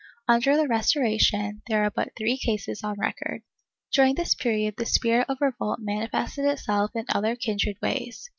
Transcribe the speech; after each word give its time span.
Under 0.27 0.57
the 0.57 0.63
Restora 0.63 1.19
tion, 1.19 1.61
there 1.67 1.83
are 1.83 1.91
but 1.91 2.13
three 2.17 2.35
cases 2.35 2.83
on 2.83 2.97
record.^ 2.97 3.43
During 3.93 4.15
this 4.15 4.33
period 4.33 4.77
the 4.77 4.85
spirit 4.87 5.29
of 5.29 5.37
revolt 5.41 5.77
manifested 5.79 6.45
itself 6.45 6.89
in 6.95 7.05
other 7.09 7.35
kindred 7.35 7.77
ways. 7.83 8.27